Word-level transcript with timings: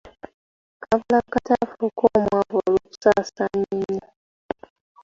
Kaabulakata 0.83 1.51
afuuke 1.63 2.03
omwavu 2.17 2.55
olw'okusaasaanya 2.61 3.65
ennyo. 3.79 4.07